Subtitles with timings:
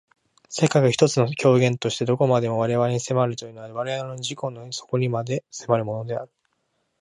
[0.49, 6.31] 世界が一つの表現として何処までも我々に迫るというのは我々の自己の底にまで迫るのである。